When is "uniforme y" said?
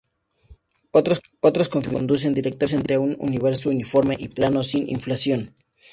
3.69-4.29